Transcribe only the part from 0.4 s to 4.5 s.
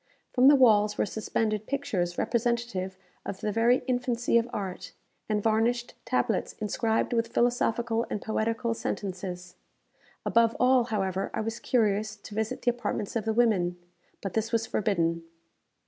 the walls were suspended pictures representative of the very infancy of